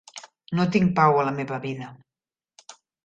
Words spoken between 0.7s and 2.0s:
tinc pau a la meva vida.